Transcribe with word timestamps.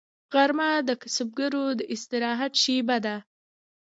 غرمه 0.33 0.69
د 0.87 0.89
کسبګرو 1.01 1.65
د 1.79 1.81
استراحت 1.93 2.53
شیبه 2.63 2.97
ده 3.05 3.15